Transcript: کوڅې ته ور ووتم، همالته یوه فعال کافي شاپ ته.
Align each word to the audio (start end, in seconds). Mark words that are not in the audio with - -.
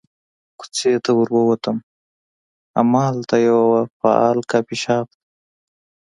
کوڅې 0.59 0.91
ته 1.03 1.11
ور 1.17 1.29
ووتم، 1.33 1.77
همالته 2.77 3.35
یوه 3.49 3.79
فعال 3.99 4.37
کافي 4.51 4.77
شاپ 4.83 5.07
ته. 5.13 5.17